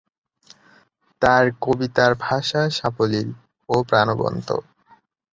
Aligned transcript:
তাঁর 1.21 1.45
কবিতার 1.61 2.11
ভাষা 2.25 2.61
সাবলীল 2.77 3.29
ও 3.69 3.75
প্রাণবন্ত। 3.83 4.49